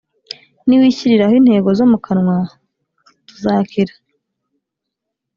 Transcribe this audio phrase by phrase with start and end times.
[0.67, 2.35] Niwishyiriraho intego zo mukanwa
[3.27, 3.93] tuzakira